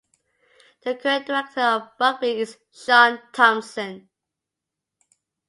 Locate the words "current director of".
0.95-1.91